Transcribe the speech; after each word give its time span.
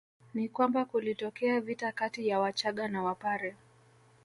Ni 0.33 0.49
kwamba 0.49 0.85
kulitokea 0.85 1.61
vita 1.61 1.91
kati 1.91 2.27
ya 2.27 2.39
Wachaga 2.39 2.87
na 2.87 3.03
Wapare 3.03 3.55